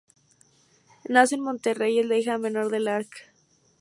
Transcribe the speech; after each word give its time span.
Nace 1.13 1.35
en 1.35 1.41
Monterrey, 1.43 1.99
es 1.99 2.07
la 2.07 2.17
hija 2.17 2.39
menor 2.39 2.71
del 2.71 2.87
Arq. 2.87 3.11